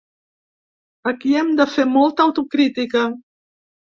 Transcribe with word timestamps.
Aquí 1.09 1.35
hem 1.41 1.51
de 1.59 1.67
fer 1.75 1.85
molta 1.91 2.27
autocrítica. 2.29 3.03